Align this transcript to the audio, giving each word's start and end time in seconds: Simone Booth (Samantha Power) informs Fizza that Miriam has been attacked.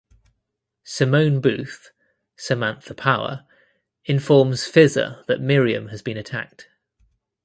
Simone 0.83 1.39
Booth 1.39 1.91
(Samantha 2.35 2.95
Power) 2.95 3.45
informs 4.05 4.65
Fizza 4.65 5.23
that 5.27 5.41
Miriam 5.41 5.89
has 5.89 6.01
been 6.01 6.17
attacked. 6.17 6.69